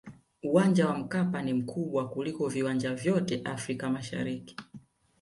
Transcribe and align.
uwanja 0.43 0.87
wa 0.87 0.97
mkapa 0.97 1.41
ni 1.41 1.53
mkubwa 1.53 2.09
kuliko 2.09 2.47
viwanja 2.47 2.93
vyote 2.95 3.41
afrika 3.45 3.89
mashariki 3.89 4.55